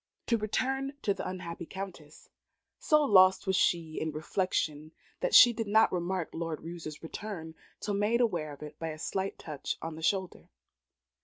[0.25, 2.27] To return to the unhappy Countess.
[2.79, 7.93] So lost was she in reflection, that she did not remark Lord Roos's return till
[7.93, 10.49] made aware of it by a slight touch on the shoulder.